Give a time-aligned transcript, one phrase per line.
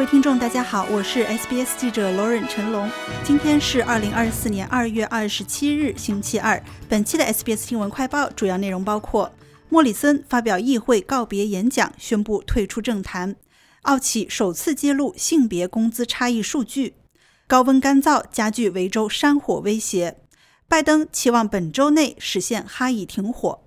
[0.00, 2.90] 各位听众，大家好，我是 SBS 记者 Lauren 陈龙。
[3.22, 6.58] 今天是二零二四年二月二十七日，星期二。
[6.88, 9.30] 本期的 SBS 新闻快报主要内容包括：
[9.68, 13.34] 莫里森发表议会告别演讲，宣布退出政坛；
[13.82, 16.94] 奥企首次揭露性别工资差异数据；
[17.46, 20.14] 高温干燥加剧维州山火威胁；
[20.66, 23.60] 拜登期望本周内实现哈以停火。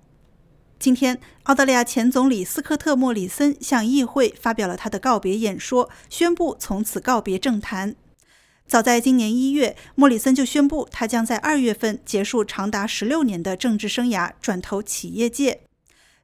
[0.78, 7.96] 今天，澳大利亚前总理斯科特·莫里森向议会发表了他的告别演说，宣布从此告别政坛。
[8.66, 15.60] 早在今年一月，莫里森就宣布他将在二月份结束长达十六年的政治生涯，转投企业界。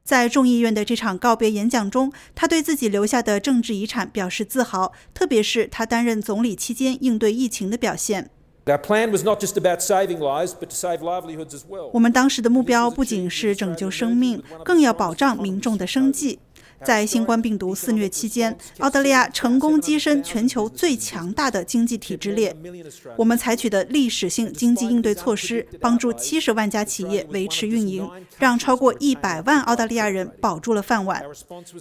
[0.03, 8.29] 在众议院的这场告别演讲中，他对自己留下的政治遗产表示自豪，特别是他担任总理期间应对疫情的表现。
[11.91, 16.37] 我们当时的目标不仅是拯救生命，更要保障民众的生计。
[16.83, 22.55] 在新冠病毒肆虐期间，澳大利亚成功跻身全球最强大的经济体之列。
[23.17, 31.23] 我们采取的历史性经济应对措施，帮助七十万家企业维持运营，让超过一百万澳大利亚人保住了饭碗。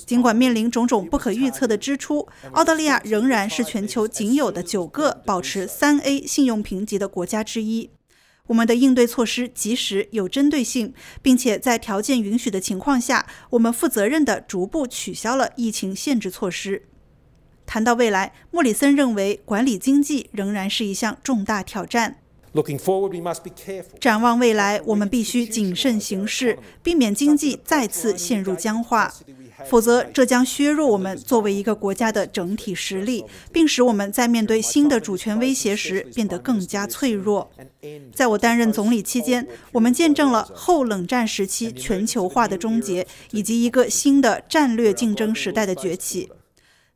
[0.07, 7.91] 尽管面临种种不可预测的支出，澳大利亚仍然是全球仅有的九个保持三 A 信用评级的国家之一。
[8.51, 16.83] 我们的应对措施及时、有针对性，并且在条件允许的情况下，我们负责任地逐步取消了疫情限制措施。
[17.65, 22.19] 谈到未来，莫里森认为管理经济仍然是一项重大挑战。
[24.01, 29.13] 展望未来，我们必须谨慎行事，避免经济再次陷入僵化。
[29.69, 37.51] 否则，这将削弱我们作为一个国家的整体实力，并使我们在面对新的主权威胁时变得更加脆弱。
[38.15, 46.31] 在我担任总理期间，我们见证了后冷战时期全球化的终结，以及一个新的战略竞争时代的崛起。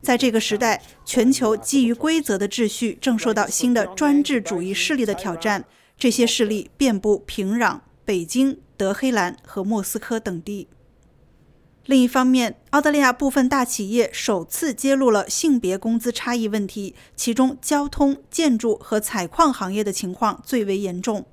[0.01, 5.65] 在这个时代，全球基于规则的秩序正受到新的专制主义势力的挑战。
[5.97, 10.67] 这些势力遍布平壤、北京、德黑兰和莫斯科等地。
[11.85, 21.25] 另一方面，澳大利亚部分大企业首次揭露了性别工资差异问题，其中交通、建筑和采矿行业的情况最为严重。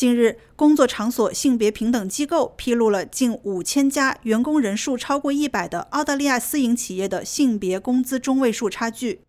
[0.00, 9.20] 近日，工作场所性别平等机构披露了近五千家员工人数超过一百的澳大利亚私营企业的性别工资中位数差距。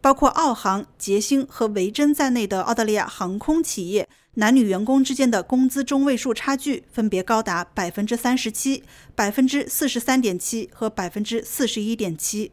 [0.00, 8.84] 包括澳航、捷星和维珍在内的澳大利亚航空企业，男女员工之间的工资中位数差距分别高达百分之三十七、
[9.16, 12.52] 百分之四十三点七和百分之四十一点七。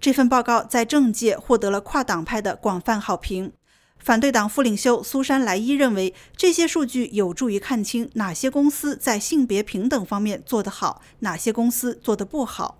[0.00, 3.52] 这份报告在政界获得了跨党派的广泛好评。
[4.04, 12.78] 反对党副领袖苏珊·莱伊认为，这些数据有助于看清哪些公司在性别平等方面做得好，哪些公司做得不好。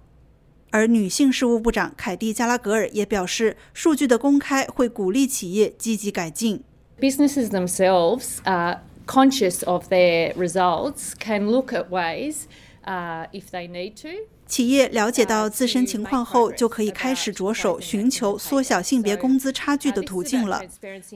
[0.69, 6.63] 而女性事务部长凯蒂·加拉格尔也表示，数据的公开会鼓励企业积极改进。
[7.01, 12.43] Businesses themselves are conscious of their results, can look at ways,
[12.85, 14.29] uh, if they need to.
[14.47, 20.63] 企业了解到自身情况后，就可以开始着手寻求缩小性别工资差距的途径了。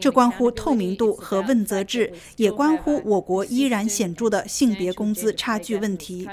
[0.01, 6.29] 这关乎透明度和问责制，也关乎我国依然显著的性别工资差距问题。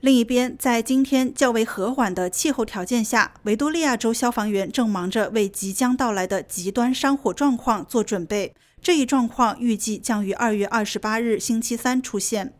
[0.00, 8.54] 另一边，在今天较为和缓的气候条件下，维多利亚州消防员正忙着为即将到来的极端山火状况做准备。
[8.82, 12.54] 这一状况预计将于二月二十八日星期三出现。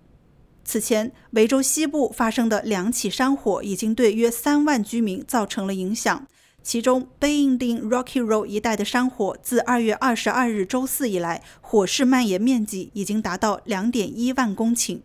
[0.65, 6.27] 此前，维州西部发生的两起山火已经对约三万居民造成了影响。
[6.63, 15.01] 其中，贝因丁 Rocky Road 一带的山火自二月二十二日周四以来，火势蔓延面积已经达到两点一万公顷。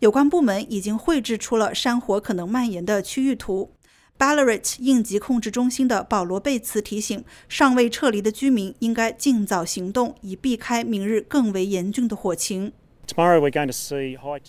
[0.00, 3.70] 有关部门已经绘制出了山火可能蔓延的区域图。
[4.18, 12.72] Ballarat 应急控制中心的保罗·贝茨提醒，尚未撤离的居民应该尽早行动，以避开明日更为严峻的火情。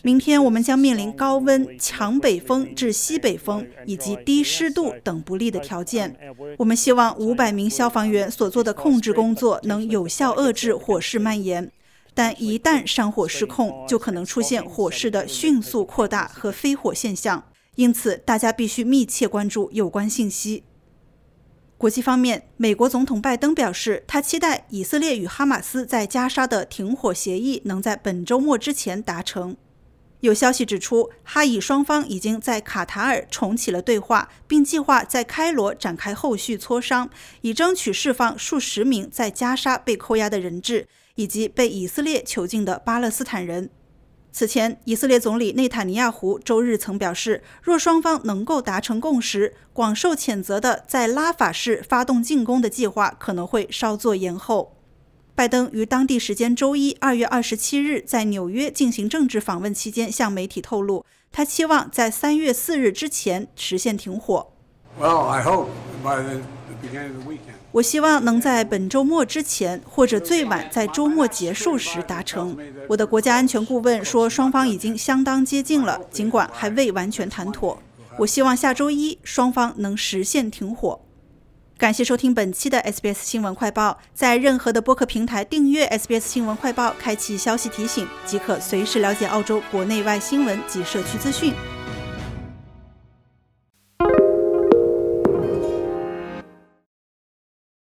[0.03, 6.17] 明天我们将面临高温、强北风至西北风以及低湿度等不利的条件。
[6.57, 11.71] 我们希望五百名消防员所做的控制工作能有效遏制火势蔓延。
[12.13, 17.43] 但一旦山火失控，就可能出现火势的迅速扩大和飞火现象，
[17.75, 20.63] 因此大家必须密切关注有关信息。
[21.77, 29.55] 国际方面，美国总统拜登表示，他期待以色列与哈马斯在加沙的停火协议能在本周末之前达成。
[30.21, 37.09] 有消息指出，哈以双方已经在卡塔尔重启了对话，并计划在开罗展开后续磋商，
[37.41, 40.87] 以争取释放数十名在加沙被扣押的人质。
[41.17, 43.71] 以及被以色列囚禁的巴勒斯坦人，
[44.31, 54.75] 此前，以色列总理内塔尼亚胡周日曾表示，若双方能够达成共识，广受谴责的在拉法市发动进攻的计划可能会稍作延后。
[55.33, 64.53] 拜登于当地时间周一二月二十七日在纽约进行政治访问期间，向媒体透露，他期望在三月四日之前实现停火。
[64.99, 65.67] Well, I hope
[67.71, 72.57] 我希望能在本周末之前，或者最晚在周末结束时达成。
[72.87, 77.79] 我的国家安全顾问说，双方已经相当接近了，尽管还未完全谈妥。
[78.19, 80.99] 我希望下周一双方能实现停火。
[81.77, 91.53] 感谢收听本期的 SBS 新闻快报，在任何的播客平台订阅 SBS 新闻快报，开启消息提醒，即可随时了解澳洲国内外新闻及社区资讯。